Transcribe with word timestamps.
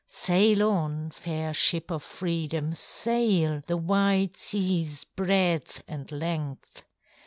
Sail 0.07 0.63
on, 0.63 1.11
fair 1.11 1.53
ship 1.53 1.91
of 1.91 2.01
Freedom, 2.01 2.73
sail 2.73 3.61
The 3.67 3.77
wide 3.77 4.33
seaŌĆÖs 4.33 5.05
breadth 5.15 5.83
and 5.87 6.11
length. 6.11 6.83